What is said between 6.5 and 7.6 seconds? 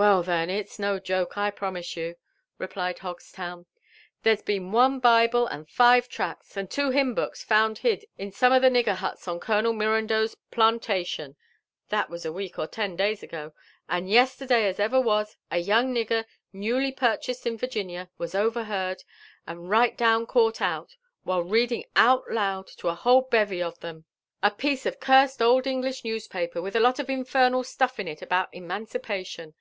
and two hymn books